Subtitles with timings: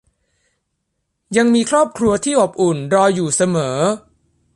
[1.37, 3.77] ยังมีครอบครัวที่อบอุ่นรออยู่เสมอ